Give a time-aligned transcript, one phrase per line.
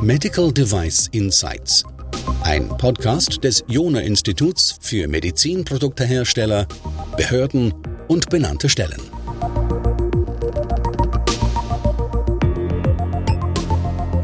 [0.00, 1.82] Medical Device Insights.
[2.42, 6.66] Ein Podcast des Jona Instituts für Medizinproduktehersteller,
[7.16, 7.72] Behörden
[8.08, 9.00] und benannte Stellen.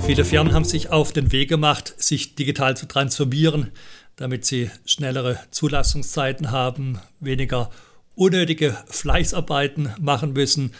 [0.01, 3.73] Viele Firmen haben sich auf den Weg gemacht, sich digital zu transformieren,
[4.17, 7.71] damit sie schnellere Zulassungszeiten haben, weniger
[8.15, 10.73] unnötige Fleißarbeiten machen müssen,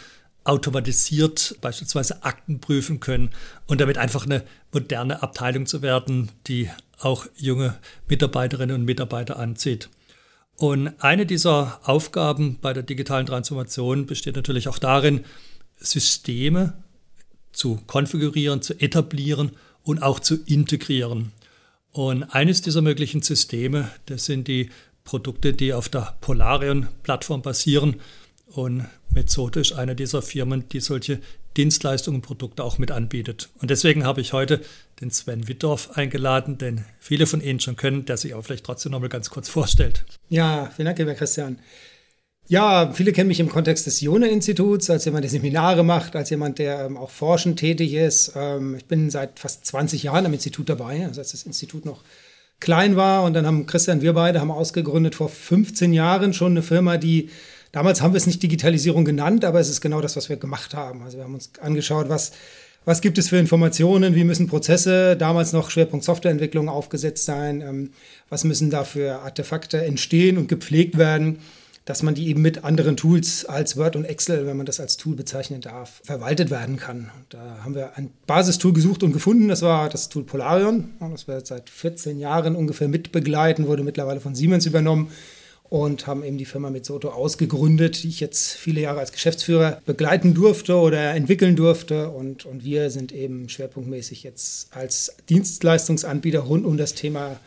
[0.43, 3.29] automatisiert beispielsweise Akten prüfen können
[3.67, 9.89] und damit einfach eine moderne Abteilung zu werden, die auch junge Mitarbeiterinnen und Mitarbeiter anzieht.
[10.55, 15.25] Und eine dieser Aufgaben bei der digitalen Transformation besteht natürlich auch darin,
[15.77, 16.73] Systeme
[17.51, 19.51] zu konfigurieren, zu etablieren
[19.83, 21.31] und auch zu integrieren.
[21.91, 24.69] Und eines dieser möglichen Systeme, das sind die
[25.03, 27.99] Produkte, die auf der Polarion-Plattform basieren.
[28.53, 31.19] Und Metzote ist eine dieser Firmen, die solche
[31.57, 33.49] Dienstleistungen und Produkte auch mit anbietet.
[33.59, 34.61] Und deswegen habe ich heute
[34.99, 38.91] den Sven Wittorf eingeladen, den viele von Ihnen schon können, der sich auch vielleicht trotzdem
[38.91, 40.03] noch mal ganz kurz vorstellt.
[40.29, 41.59] Ja, vielen Dank, lieber Christian.
[42.47, 46.59] Ja, viele kennen mich im Kontext des Jona-Instituts als jemand, der Seminare macht, als jemand,
[46.59, 48.33] der ähm, auch forschend tätig ist.
[48.35, 52.03] Ähm, ich bin seit fast 20 Jahren am Institut dabei, also als das Institut noch
[52.59, 53.23] klein war.
[53.23, 57.29] Und dann haben Christian, wir beide haben ausgegründet vor 15 Jahren schon eine Firma, die
[57.71, 60.73] damals haben wir es nicht Digitalisierung genannt, aber es ist genau das, was wir gemacht
[60.73, 61.03] haben.
[61.03, 62.31] Also wir haben uns angeschaut, was
[62.83, 67.91] was gibt es für Informationen, wie müssen Prozesse, damals noch Schwerpunkt Softwareentwicklung aufgesetzt sein, ähm,
[68.27, 71.37] was müssen da für Artefakte entstehen und gepflegt werden
[71.85, 74.97] dass man die eben mit anderen Tools als Word und Excel, wenn man das als
[74.97, 77.09] Tool bezeichnen darf, verwaltet werden kann.
[77.29, 79.47] Da haben wir ein Basistool gesucht und gefunden.
[79.47, 80.91] Das war das Tool Polarion.
[80.99, 85.11] Das wir seit 14 Jahren ungefähr mitbegleiten, wurde mittlerweile von Siemens übernommen
[85.71, 90.33] und haben eben die Firma Mezzoto ausgegründet, die ich jetzt viele Jahre als Geschäftsführer begleiten
[90.33, 92.09] durfte oder entwickeln durfte.
[92.09, 97.39] Und, und wir sind eben schwerpunktmäßig jetzt als Dienstleistungsanbieter rund um das Thema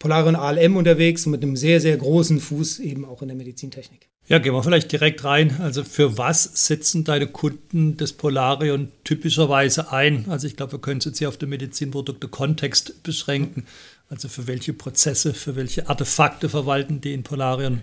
[0.00, 4.08] Polarion ALM unterwegs mit einem sehr, sehr großen Fuß eben auch in der Medizintechnik.
[4.26, 5.60] Ja, gehen wir vielleicht direkt rein.
[5.60, 10.26] Also für was setzen deine Kunden das Polarion typischerweise ein?
[10.28, 13.66] Also ich glaube, wir können es jetzt hier auf den Medizinprodukte-Kontext beschränken.
[14.08, 17.82] Also für welche Prozesse, für welche Artefakte verwalten die in Polarion?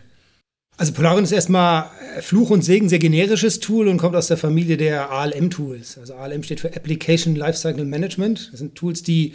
[0.78, 1.90] Also Polarion ist erstmal
[2.22, 5.98] Fluch und Segen, sehr generisches Tool und kommt aus der Familie der ALM-Tools.
[6.00, 8.50] Also ALM steht für Application Lifecycle Management.
[8.52, 9.34] Das sind Tools, die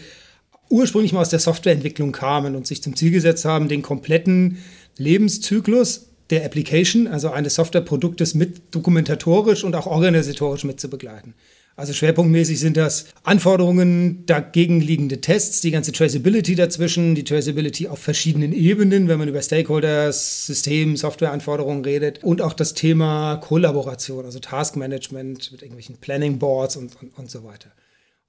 [0.68, 4.58] ursprünglich mal aus der Softwareentwicklung kamen und sich zum Ziel gesetzt haben, den kompletten
[4.98, 11.34] Lebenszyklus der Application, also eines Softwareproduktes mit dokumentatorisch und auch organisatorisch mit zu begleiten.
[11.76, 17.98] Also schwerpunktmäßig sind das Anforderungen, dagegen liegende Tests, die ganze Traceability dazwischen, die Traceability auf
[17.98, 24.40] verschiedenen Ebenen, wenn man über Stakeholders, System, Softwareanforderungen redet und auch das Thema Kollaboration, also
[24.40, 27.70] Taskmanagement mit irgendwelchen Planning Boards und, und, und so weiter.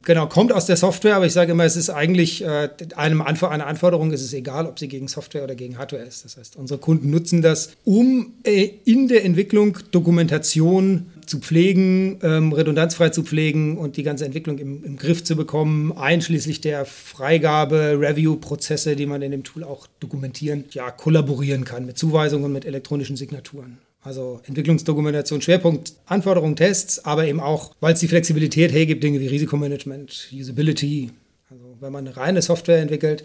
[0.04, 3.52] Genau, kommt aus der Software, aber ich sage immer, es ist eigentlich äh, einem Anfor
[3.52, 6.26] einer Anforderung ist es egal, ob sie gegen Software oder gegen Hardware ist.
[6.26, 12.54] Das heißt, unsere Kunden nutzen das, um äh, in der Entwicklung Dokumentation zu pflegen, ähm,
[12.54, 17.98] redundanzfrei zu pflegen und die ganze Entwicklung im, im Griff zu bekommen, einschließlich der Freigabe,
[18.00, 23.16] Review-Prozesse, die man in dem Tool auch dokumentieren, ja, kollaborieren kann mit Zuweisungen, mit elektronischen
[23.16, 23.78] Signaturen.
[24.04, 29.28] Also Entwicklungsdokumentation, Schwerpunkt Anforderungen, Tests, aber eben auch, weil es die Flexibilität hergibt, Dinge wie
[29.28, 31.12] Risikomanagement, Usability.
[31.50, 33.24] Also wenn man eine reine Software entwickelt,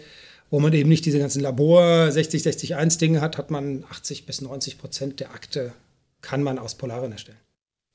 [0.49, 4.25] wo man eben nicht diese ganzen Labor 60, 60, 1 Dinge hat, hat man 80
[4.25, 5.73] bis 90 Prozent der Akte
[6.21, 7.37] kann man aus Polaren erstellen.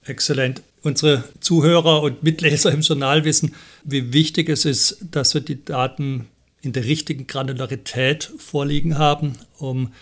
[0.04, 0.62] Exzellent.
[0.82, 3.54] Unsere Zuhörer und Mitleser im Journal wissen,
[3.84, 6.26] wie wichtig es ist, dass wir die Daten
[6.60, 9.92] in der richtigen Granularität vorliegen haben, um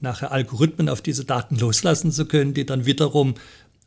[0.00, 3.34] nachher Algorithmen auf diese Daten loslassen zu können, die dann wiederum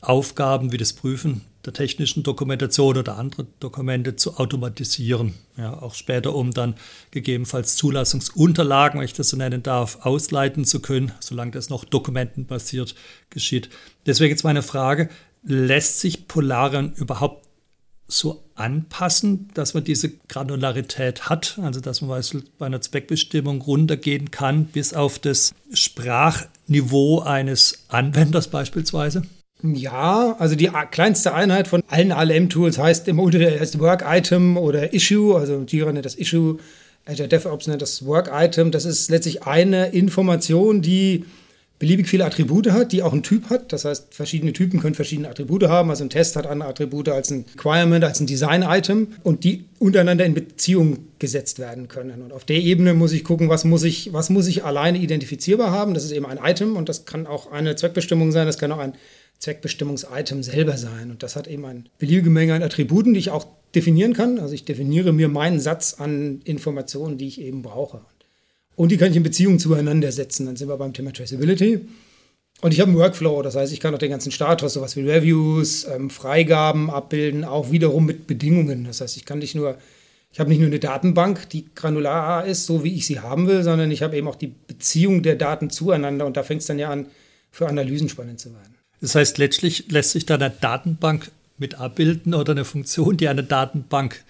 [0.01, 5.33] Aufgaben wie das Prüfen der technischen Dokumentation oder andere Dokumente zu automatisieren.
[5.57, 6.75] Ja, auch später, um dann
[7.11, 12.95] gegebenenfalls Zulassungsunterlagen, wenn ich das so nennen darf, ausleiten zu können, solange das noch dokumentenbasiert
[13.29, 13.69] geschieht.
[14.05, 15.09] Deswegen jetzt meine Frage,
[15.43, 17.47] lässt sich Polarion überhaupt
[18.07, 22.23] so anpassen, dass man diese Granularität hat, also dass man
[22.57, 29.23] bei einer Zweckbestimmung runtergehen kann bis auf das Sprachniveau eines Anwenders beispielsweise?
[29.63, 35.63] Ja, also die kleinste Einheit von allen ALM-Tools heißt im heißt Work-Item oder Issue, also
[35.65, 36.59] Jira nennt das Issue,
[37.05, 38.71] Azure DevOps nennt das Work-Item.
[38.71, 41.25] Das ist letztlich eine Information, die
[41.83, 43.73] beliebig viele Attribute hat, die auch einen Typ hat.
[43.73, 45.89] Das heißt, verschiedene Typen können verschiedene Attribute haben.
[45.89, 50.23] Also ein Test hat andere Attribute als ein Requirement, als ein Design-Item und die untereinander
[50.23, 52.21] in Beziehung gesetzt werden können.
[52.21, 55.71] Und auf der Ebene muss ich gucken, was muss ich, was muss ich alleine identifizierbar
[55.71, 55.93] haben.
[55.93, 58.77] Das ist eben ein Item und das kann auch eine Zweckbestimmung sein, das kann auch
[58.77, 58.93] ein
[59.39, 61.11] Zweckbestimmungs-Item selber sein.
[61.11, 63.45] Und das hat eben eine beliebige Menge an Attributen, die ich auch
[63.75, 64.39] definieren kann.
[64.39, 67.99] Also ich definiere mir meinen Satz an Informationen, die ich eben brauche.
[68.75, 70.45] Und die kann ich in Beziehung zueinander setzen.
[70.45, 71.81] Dann sind wir beim Thema Traceability.
[72.61, 75.01] Und ich habe einen Workflow, das heißt, ich kann auch den ganzen Status, sowas wie
[75.01, 78.85] Reviews, ähm, Freigaben abbilden, auch wiederum mit Bedingungen.
[78.85, 79.77] Das heißt, ich kann nicht nur,
[80.31, 83.63] ich habe nicht nur eine Datenbank, die granular ist, so wie ich sie haben will,
[83.63, 86.79] sondern ich habe eben auch die Beziehung der Daten zueinander und da fängt es dann
[86.79, 87.07] ja an,
[87.51, 88.75] für Analysen spannend zu werden.
[89.01, 93.43] Das heißt, letztlich lässt sich da eine Datenbank mit abbilden oder eine Funktion, die eine
[93.43, 94.23] Datenbank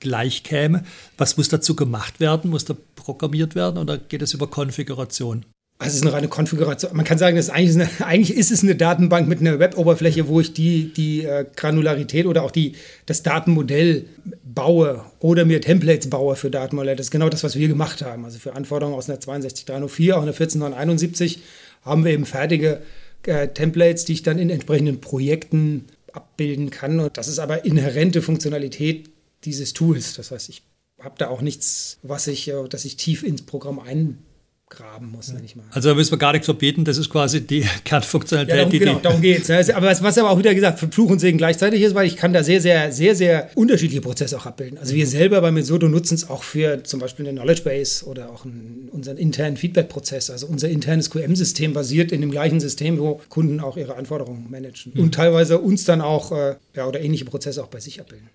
[0.00, 0.84] gleich käme.
[1.16, 2.50] Was muss dazu gemacht werden?
[2.50, 2.76] Muss da
[3.08, 5.46] programmiert werden oder geht es über Konfiguration?
[5.78, 6.94] Also es ist eine reine Konfiguration.
[6.94, 10.28] Man kann sagen, das ist eigentlich, eine, eigentlich ist es eine Datenbank mit einer Web-Oberfläche,
[10.28, 12.74] wo ich die, die äh, Granularität oder auch die,
[13.06, 14.04] das Datenmodell
[14.44, 16.96] baue oder mir Templates baue für Datenmodelle.
[16.96, 18.26] Das ist genau das, was wir gemacht haben.
[18.26, 21.40] Also für Anforderungen aus einer 62304, auch einer 14971
[21.82, 22.82] haben wir eben fertige
[23.22, 27.00] äh, Templates, die ich dann in entsprechenden Projekten abbilden kann.
[27.00, 29.08] Und das ist aber inhärente Funktionalität
[29.44, 30.14] dieses Tools.
[30.14, 30.62] Das heißt, ich
[31.02, 35.44] habe da auch nichts, was ich, äh, dass ich tief ins Programm eingraben muss, wenn
[35.44, 35.64] ich mal.
[35.70, 38.56] Also da müssen wir gar nichts verbieten, das ist quasi die Kernfunktionalität.
[38.56, 39.70] Ja, darum, die genau, darum geht es.
[39.70, 42.32] Aber was, was aber auch wieder gesagt, Fluch und Segen gleichzeitig ist, weil ich kann
[42.32, 44.78] da sehr, sehr, sehr, sehr unterschiedliche Prozesse auch abbilden.
[44.78, 48.30] Also wir selber bei Metodo nutzen es auch für zum Beispiel eine Knowledge Base oder
[48.30, 50.30] auch einen, unseren internen Feedback-Prozess.
[50.30, 54.92] Also unser internes QM-System basiert in dem gleichen System, wo Kunden auch ihre Anforderungen managen.
[54.94, 55.00] Mhm.
[55.04, 58.28] Und teilweise uns dann auch, äh, ja, oder ähnliche Prozesse auch bei sich abbilden.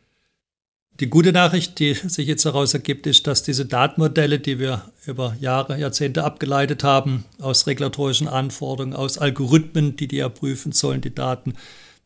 [0.99, 5.35] Die gute Nachricht, die sich jetzt daraus ergibt, ist, dass diese Datenmodelle, die wir über
[5.39, 11.13] Jahre, Jahrzehnte abgeleitet haben, aus regulatorischen Anforderungen, aus Algorithmen, die die ja prüfen sollen, die
[11.13, 11.55] Daten,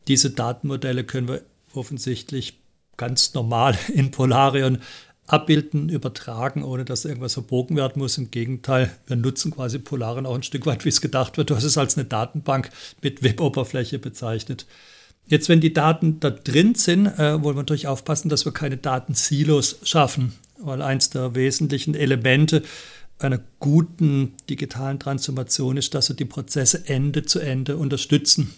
[0.08, 1.42] diese Datenmodelle können wir
[1.74, 2.58] offensichtlich
[2.96, 4.78] ganz normal in Polarion
[5.26, 8.16] abbilden, übertragen, ohne dass irgendwas verbogen werden muss.
[8.16, 11.50] Im Gegenteil, wir nutzen quasi Polarion auch ein Stück weit, wie es gedacht wird.
[11.50, 12.70] Du hast es als eine Datenbank
[13.02, 14.66] mit Web-Oberfläche bezeichnet.
[15.28, 18.78] Jetzt, wenn die Daten da drin sind, äh, wollen wir natürlich aufpassen, dass wir keine
[18.78, 22.62] Datensilos schaffen, weil eins der wesentlichen Elemente
[23.18, 28.54] einer guten digitalen Transformation ist, dass wir die Prozesse Ende zu Ende unterstützen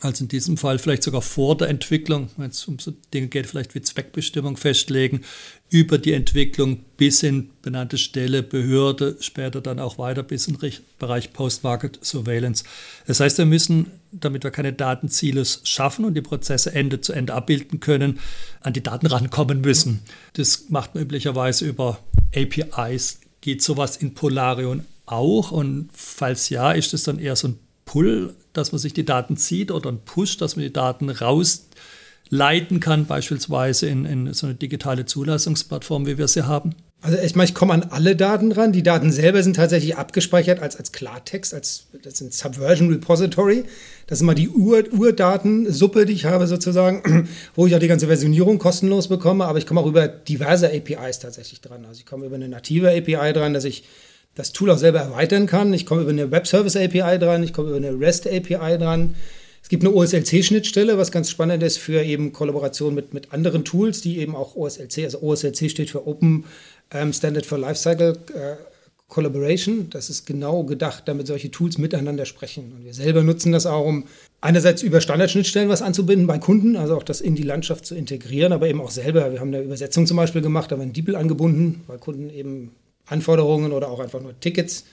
[0.00, 3.46] also in diesem Fall vielleicht sogar vor der Entwicklung, wenn es um so Dinge geht,
[3.46, 5.22] vielleicht wie Zweckbestimmung festlegen,
[5.70, 10.72] über die Entwicklung bis in benannte Stelle, Behörde, später dann auch weiter bis in den
[10.98, 12.64] Bereich Post-Market Surveillance.
[13.06, 17.32] Das heißt, wir müssen, damit wir keine Datenziele schaffen und die Prozesse Ende zu Ende
[17.32, 18.20] abbilden können,
[18.60, 20.02] an die Daten rankommen müssen.
[20.34, 21.98] Das macht man üblicherweise über
[22.36, 23.20] APIs.
[23.40, 25.50] Geht sowas in Polarion auch?
[25.50, 27.58] Und falls ja, ist es dann eher so ein
[27.94, 32.80] Pull, dass man sich die Daten zieht oder ein Push, dass man die Daten rausleiten
[32.80, 36.74] kann, beispielsweise in, in so eine digitale Zulassungsplattform, wie wir sie haben?
[37.02, 38.72] Also ich meine, ich komme an alle Daten ran.
[38.72, 43.62] Die Daten selber sind tatsächlich abgespeichert als, als Klartext, als das sind Subversion Repository.
[44.08, 48.08] Das ist immer die Ur Urdatensuppe, die ich habe sozusagen, wo ich auch die ganze
[48.08, 49.44] Versionierung kostenlos bekomme.
[49.44, 51.84] Aber ich komme auch über diverse APIs tatsächlich dran.
[51.84, 53.84] Also ich komme über eine native API dran, dass ich
[54.34, 55.72] das Tool auch selber erweitern kann.
[55.72, 59.14] Ich komme über eine Web Service API dran, ich komme über eine REST API dran.
[59.62, 64.02] Es gibt eine OSLC-Schnittstelle, was ganz spannend ist für eben Kollaboration mit, mit anderen Tools,
[64.02, 66.44] die eben auch OSLC, also OSLC steht für Open
[66.90, 68.56] ähm, Standard for Lifecycle äh,
[69.08, 69.88] Collaboration.
[69.88, 72.74] Das ist genau gedacht, damit solche Tools miteinander sprechen.
[72.76, 74.04] Und wir selber nutzen das auch, um
[74.42, 78.52] einerseits über Standardschnittstellen was anzubinden bei Kunden, also auch das in die Landschaft zu integrieren,
[78.52, 79.32] aber eben auch selber.
[79.32, 82.28] Wir haben eine Übersetzung zum Beispiel gemacht, da haben wir einen DeepL angebunden, weil Kunden
[82.28, 82.72] eben
[83.06, 84.84] Anforderungen oder auch einfach nur Tickets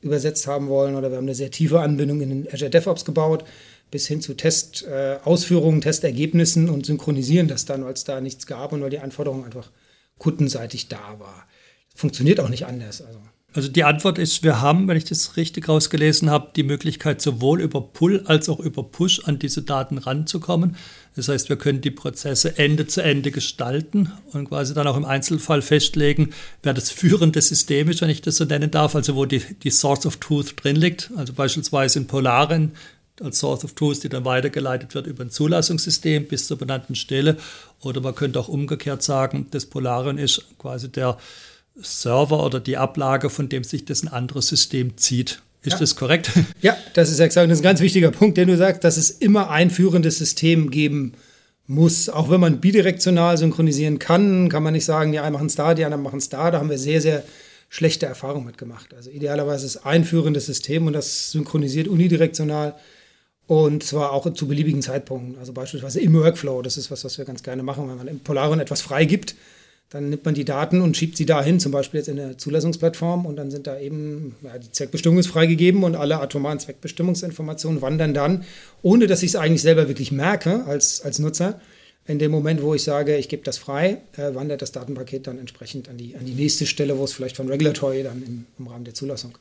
[0.00, 0.94] übersetzt haben wollen.
[0.94, 3.44] Oder wir haben eine sehr tiefe Anbindung in den Azure DevOps gebaut,
[3.90, 8.72] bis hin zu Testausführungen, äh, Testergebnissen und synchronisieren das dann, weil es da nichts gab
[8.72, 9.70] und weil die Anforderung einfach
[10.18, 11.46] kundenseitig da war.
[11.94, 13.02] Funktioniert auch nicht anders.
[13.02, 13.18] Also.
[13.54, 17.60] Also die Antwort ist, wir haben, wenn ich das richtig rausgelesen habe, die Möglichkeit sowohl
[17.60, 20.76] über Pull als auch über Push an diese Daten ranzukommen.
[21.14, 25.04] Das heißt, wir können die Prozesse Ende zu Ende gestalten und quasi dann auch im
[25.04, 26.30] Einzelfall festlegen,
[26.62, 29.70] wer das führende System ist, wenn ich das so nennen darf, also wo die, die
[29.70, 31.10] Source of Truth drin liegt.
[31.16, 32.72] Also beispielsweise in Polaren
[33.20, 37.36] als Source of Truth, die dann weitergeleitet wird über ein Zulassungssystem bis zur benannten Stelle.
[37.82, 41.18] Oder man könnte auch umgekehrt sagen, das Polaren ist quasi der
[41.80, 45.42] Server oder die Ablage, von dem sich das ein anderes System zieht.
[45.62, 45.78] Ist ja.
[45.78, 46.30] das korrekt?
[46.60, 47.48] Ja, das ist exakt.
[47.48, 50.70] Das ist ein ganz wichtiger Punkt, den du sagst, dass es immer ein führendes System
[50.70, 51.14] geben
[51.66, 52.08] muss.
[52.08, 55.74] Auch wenn man bidirektional synchronisieren kann, kann man nicht sagen, die einen machen es da,
[55.74, 56.50] die anderen machen es da.
[56.50, 57.22] Da haben wir sehr, sehr
[57.68, 58.92] schlechte Erfahrungen mitgemacht.
[58.92, 62.74] Also idealerweise das einführendes System und das synchronisiert unidirektional
[63.46, 65.38] und zwar auch zu beliebigen Zeitpunkten.
[65.38, 68.20] Also beispielsweise im Workflow, das ist was, was wir ganz gerne machen, wenn man im
[68.20, 69.34] Polarion etwas freigibt,
[69.92, 73.26] dann nimmt man die Daten und schiebt sie dahin, zum Beispiel jetzt in der Zulassungsplattform
[73.26, 78.14] und dann sind da eben, ja, die Zweckbestimmung ist freigegeben und alle atomaren Zweckbestimmungsinformationen wandern
[78.14, 78.44] dann,
[78.80, 81.60] ohne dass ich es eigentlich selber wirklich merke als, als Nutzer,
[82.06, 85.38] in dem Moment, wo ich sage, ich gebe das frei, äh, wandert das Datenpaket dann
[85.38, 88.66] entsprechend an die, an die nächste Stelle, wo es vielleicht von Regulatory dann im, im
[88.66, 89.36] Rahmen der Zulassung.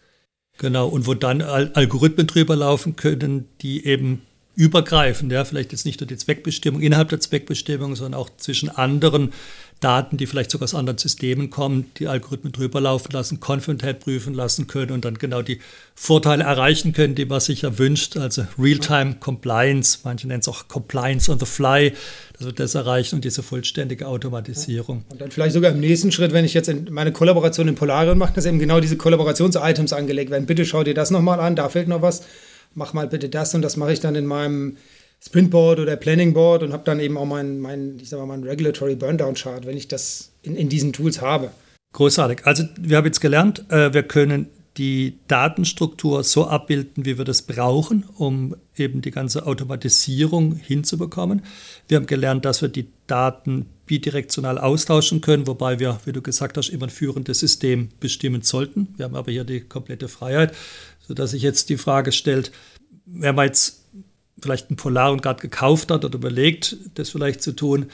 [0.57, 4.23] Genau, und wo dann Al Algorithmen drüber laufen können, die eben
[4.55, 9.31] übergreifend, ja, vielleicht jetzt nicht nur die Zweckbestimmung innerhalb der Zweckbestimmung, sondern auch zwischen anderen
[9.79, 14.33] Daten, die vielleicht sogar aus anderen Systemen kommen, die Algorithmen drüber laufen lassen, Konformität prüfen
[14.33, 15.59] lassen können und dann genau die
[15.95, 18.15] Vorteile erreichen können, die man sich ja wünscht.
[18.15, 21.93] Also Real-Time Compliance, manche nennen es auch Compliance on the Fly,
[22.37, 25.03] dass wir das erreichen und diese vollständige Automatisierung.
[25.09, 28.33] Und dann vielleicht sogar im nächsten Schritt, wenn ich jetzt meine Kollaboration in Polarion mache,
[28.33, 30.45] dass eben genau diese Kollaborations-Items angelegt werden.
[30.45, 32.21] Bitte schau dir das nochmal an, da fehlt noch was.
[32.73, 34.77] Mach mal bitte das und das mache ich dann in meinem
[35.23, 38.95] Sprintboard oder Planningboard und habe dann eben auch mein, mein, ich sag mal, mein Regulatory
[38.95, 41.51] Burndown Chart, wenn ich das in, in diesen Tools habe.
[41.93, 42.45] Großartig.
[42.45, 44.47] Also wir haben jetzt gelernt, äh, wir können
[44.77, 51.41] die Datenstruktur so abbilden, wie wir das brauchen, um eben die ganze Automatisierung hinzubekommen.
[51.89, 56.57] Wir haben gelernt, dass wir die Daten bidirektional austauschen können, wobei wir, wie du gesagt
[56.57, 58.87] hast, immer ein führendes System bestimmen sollten.
[58.95, 60.53] Wir haben aber hier die komplette Freiheit,
[61.07, 62.51] sodass sich jetzt die Frage stellt,
[63.05, 63.85] wenn man jetzt
[64.41, 67.87] vielleicht ein Polarium gerade gekauft hat oder überlegt, das vielleicht zu tun,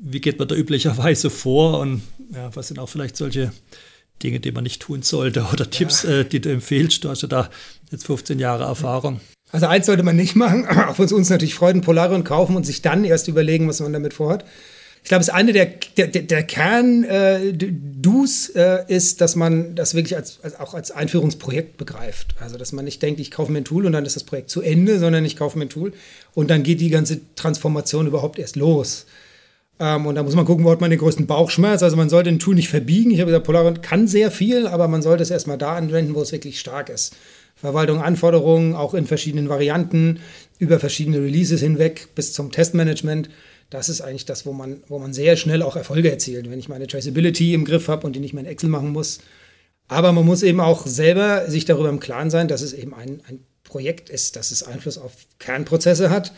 [0.00, 3.52] wie geht man da üblicherweise vor und ja, was sind auch vielleicht solche
[4.22, 7.04] Dinge, die man nicht tun sollte oder Tipps, äh, die du empfehlst.
[7.04, 7.50] Du hast ja da
[7.90, 9.20] jetzt 15 Jahre Erfahrung.
[9.50, 12.56] Also eins sollte man nicht machen, auch wenn es uns natürlich freut, ein Polarium kaufen
[12.56, 14.44] und sich dann erst überlegen, was man damit vorhat.
[15.04, 19.94] Ich glaube, es ist eine der, der, der Kern-Dos äh, äh, ist, dass man das
[19.94, 22.34] wirklich als, als, auch als Einführungsprojekt begreift.
[22.40, 24.48] Also, dass man nicht denkt, ich kaufe mir ein Tool und dann ist das Projekt
[24.48, 25.92] zu Ende, sondern ich kaufe mir ein Tool
[26.32, 29.04] und dann geht die ganze Transformation überhaupt erst los.
[29.78, 31.82] Ähm, und da muss man gucken, wo hat man den größten Bauchschmerz.
[31.82, 33.10] Also man sollte ein Tool nicht verbiegen.
[33.10, 36.22] Ich habe gesagt, Polaroid kann sehr viel, aber man sollte es erstmal da anwenden, wo
[36.22, 37.14] es wirklich stark ist.
[37.56, 40.20] Verwaltung, Anforderungen, auch in verschiedenen Varianten,
[40.58, 43.28] über verschiedene Releases hinweg bis zum Testmanagement
[43.74, 46.68] das ist eigentlich das, wo man, wo man sehr schnell auch Erfolge erzielt, wenn ich
[46.68, 49.18] meine Traceability im Griff habe und die nicht mehr in Excel machen muss.
[49.88, 53.20] Aber man muss eben auch selber sich darüber im Klaren sein, dass es eben ein,
[53.28, 56.32] ein Projekt ist, dass es Einfluss auf Kernprozesse hat,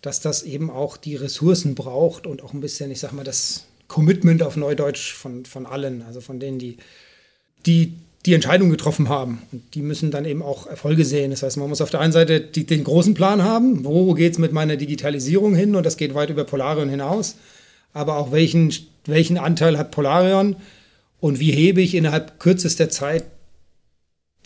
[0.00, 3.66] dass das eben auch die Ressourcen braucht und auch ein bisschen, ich sag mal, das
[3.88, 6.76] Commitment auf Neudeutsch von, von allen, also von denen, die,
[7.66, 7.94] die
[8.26, 9.42] die Entscheidung getroffen haben.
[9.52, 11.30] Und die müssen dann eben auch Erfolge sehen.
[11.30, 14.32] Das heißt, man muss auf der einen Seite die, den großen Plan haben, wo geht
[14.32, 17.36] es mit meiner Digitalisierung hin und das geht weit über Polarion hinaus.
[17.92, 18.72] Aber auch welchen,
[19.04, 20.56] welchen Anteil hat Polarion
[21.20, 23.24] und wie hebe ich innerhalb kürzester Zeit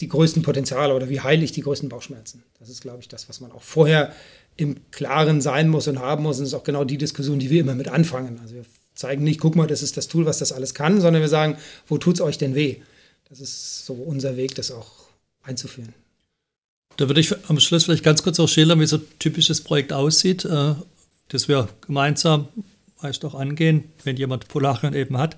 [0.01, 2.43] die größten Potenziale oder wie heile ich die größten Bauchschmerzen.
[2.59, 4.13] Das ist, glaube ich, das, was man auch vorher
[4.57, 6.39] im Klaren sein muss und haben muss.
[6.39, 8.39] Und das ist auch genau die Diskussion, die wir immer mit anfangen.
[8.43, 11.23] Also wir zeigen nicht, guck mal, das ist das Tool, was das alles kann, sondern
[11.23, 11.57] wir sagen,
[11.87, 12.77] wo tut es euch denn weh?
[13.31, 14.91] Das ist so unser Weg, das auch
[15.45, 15.95] einzuführen.
[16.97, 19.93] Da würde ich am Schluss vielleicht ganz kurz auch schildern, wie so ein typisches Projekt
[19.93, 20.75] aussieht, äh,
[21.29, 22.49] das wir gemeinsam
[23.01, 25.37] meist auch angehen, wenn jemand Polarion eben hat.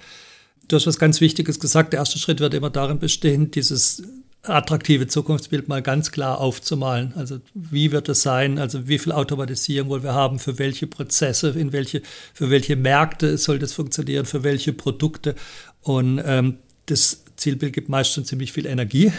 [0.68, 1.92] Du hast was ganz Wichtiges gesagt.
[1.92, 4.02] Der erste Schritt wird immer darin bestehen, dieses
[4.42, 7.12] attraktive Zukunftsbild mal ganz klar aufzumalen.
[7.14, 8.58] Also wie wird es sein?
[8.58, 10.38] Also wie viel Automatisierung wollen wir haben?
[10.38, 11.50] Für welche Prozesse?
[11.50, 12.00] In welche,
[12.32, 14.24] für welche Märkte soll das funktionieren?
[14.24, 15.36] Für welche Produkte?
[15.82, 16.56] Und ähm,
[16.86, 19.12] das Zielbild gibt meist schon ziemlich viel Energie.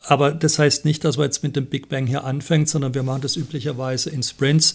[0.00, 3.02] Aber das heißt nicht, dass man jetzt mit dem Big Bang hier anfängt, sondern wir
[3.02, 4.74] machen das üblicherweise in Sprints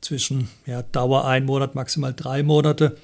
[0.00, 2.96] zwischen ja, Dauer ein Monat, maximal drei Monate.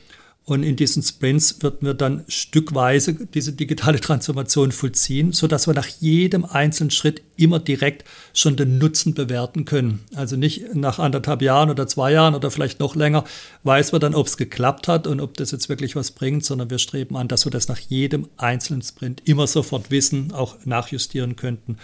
[0.51, 5.87] Und in diesen Sprints wird wir dann stückweise diese digitale Transformation vollziehen, sodass wir nach
[5.87, 8.03] jedem einzelnen Schritt immer direkt
[8.35, 10.01] schon den Nutzen bewerten können.
[10.13, 13.23] Also nicht nach anderthalb Jahren oder zwei Jahren oder vielleicht noch länger
[13.63, 16.69] weiß man dann, ob es geklappt hat und ob das jetzt wirklich was bringt, sondern
[16.69, 21.37] wir streben an, dass wir das nach jedem einzelnen Sprint immer sofort wissen, auch nachjustieren
[21.37, 21.77] könnten.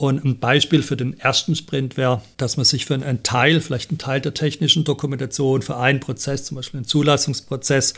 [0.00, 3.90] Und ein Beispiel für den ersten Sprint wäre, dass man sich für einen Teil, vielleicht
[3.90, 7.92] einen Teil der technischen Dokumentation, für einen Prozess, zum Beispiel einen Zulassungsprozess,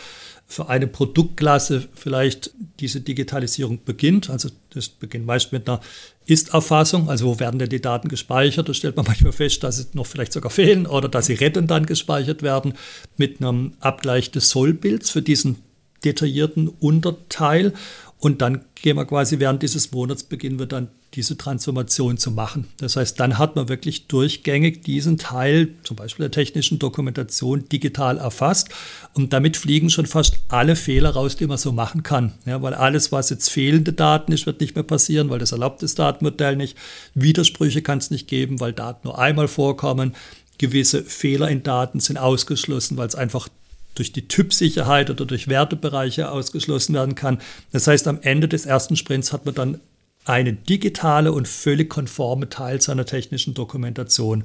[0.49, 4.31] für eine Produktklasse vielleicht diese Digitalisierung beginnt.
[4.31, 5.81] Also das beginnt meist mit einer
[6.27, 8.69] Ist-Erfassung, also wo werden denn die Daten gespeichert?
[8.69, 11.87] Da stellt man manchmal fest, dass sie noch vielleicht sogar fehlen oder dass sie redundant
[11.87, 12.75] gespeichert werden,
[13.17, 15.59] mit einem Abgleich des Sollbilds für diesen
[16.05, 17.75] detaillierten Unterteil.
[18.23, 22.69] Und dann gehen wir quasi während dieses Monats beginnen wir dann diese Transformation zu machen.
[22.77, 28.19] Das heißt, dann hat man wirklich durchgängig diesen Teil, zum Beispiel der technischen Dokumentation, digital
[28.19, 28.69] erfasst.
[29.15, 32.35] Und damit fliegen schon fast alle Fehler raus, die man so machen kann.
[32.47, 35.83] Ja, weil alles, was jetzt fehlende Daten ist, wird nicht mehr passieren, weil das erlaubt
[35.83, 36.79] das Datenmodell nicht.
[37.15, 40.15] Widersprüche kann es nicht geben, weil Daten nur einmal vorkommen.
[40.59, 43.49] Gewisse Fehler in Daten sind ausgeschlossen, weil es einfach
[43.95, 47.39] durch die Typsicherheit oder durch Wertebereiche ausgeschlossen werden kann.
[47.73, 49.81] Das heißt, am Ende des ersten Sprints hat man dann
[50.25, 54.45] eine digitale und völlig konforme Teil seiner technischen Dokumentation.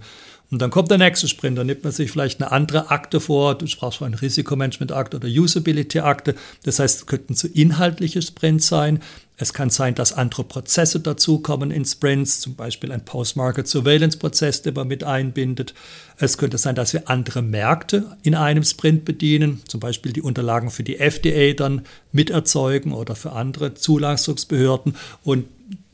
[0.50, 3.56] Und dann kommt der nächste Sprint, dann nimmt man sich vielleicht eine andere Akte vor,
[3.56, 6.36] du sprachst von Risikomanagement-Akte oder Usability-Akte.
[6.64, 9.00] Das heißt, es könnten so inhaltliche Sprints sein.
[9.40, 14.88] Es kann sein, dass andere Prozesse dazukommen in Sprints, zum Beispiel ein Post-Market-Surveillance-Prozess, der man
[14.88, 15.76] mit einbindet.
[16.18, 20.72] Es könnte sein, dass wir andere Märkte in einem Sprint bedienen, zum Beispiel die Unterlagen
[20.72, 24.96] für die FDA dann miterzeugen oder für andere Zulassungsbehörden.
[25.24, 25.46] Und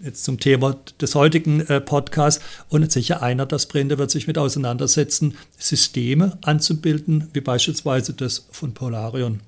[0.01, 2.43] jetzt zum Thema des heutigen äh, Podcasts.
[2.69, 8.73] Und sicher einer der Sprinter wird sich mit auseinandersetzen, Systeme anzubilden, wie beispielsweise das von
[8.73, 9.41] Polarion.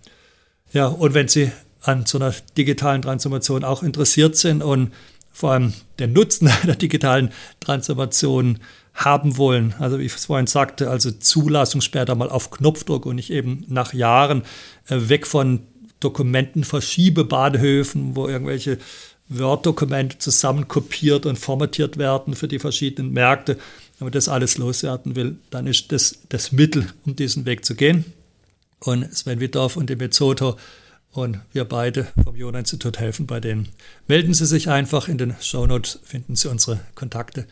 [0.73, 1.51] Ja, und wenn Sie
[1.87, 4.91] an so einer digitalen Transformation auch interessiert sind und
[5.31, 8.59] vor allem den Nutzen der digitalen Transformation
[8.93, 9.75] haben wollen.
[9.79, 13.65] Also wie ich es vorhin sagte, also Zulassung später mal auf Knopfdruck und nicht eben
[13.67, 14.43] nach Jahren
[14.87, 15.59] äh, weg von
[15.99, 18.79] Dokumentenverschiebebahnhöfen, wo irgendwelche
[19.27, 23.57] Word-Dokumente zusammenkopiert und formatiert werden für die verschiedenen Märkte.
[23.97, 27.75] Wenn man das alles loswerden will, dann ist das das Mittel, um diesen Weg zu
[27.75, 28.05] gehen.
[28.79, 30.57] Und Sven Wittorf und die Mezzoto
[31.15, 33.69] und wir beide vom Jona-Institut helfen bei denen.
[34.07, 35.07] Melden Sie sich einfach.
[35.07, 37.47] In den Shownotes finden Sie unsere Kontakte.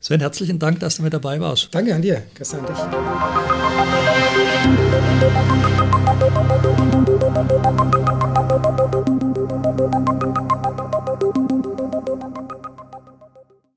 [0.00, 1.74] Sven, herzlichen Dank, dass du mit dabei warst.
[1.74, 2.22] Danke an dir.
[2.34, 2.76] Christian, dich.